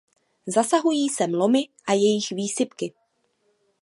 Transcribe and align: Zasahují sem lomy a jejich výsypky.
Zasahují 0.47 1.09
sem 1.09 1.33
lomy 1.33 1.67
a 1.89 1.93
jejich 1.93 2.29
výsypky. 2.29 2.93